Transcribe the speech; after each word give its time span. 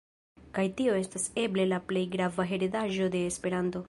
Kaj 0.57 0.63
tio 0.79 0.95
estas 1.01 1.27
eble 1.43 1.65
la 1.73 1.79
plej 1.91 2.03
grava 2.17 2.47
heredaĵo 2.53 3.11
de 3.17 3.23
Esperanto. 3.35 3.79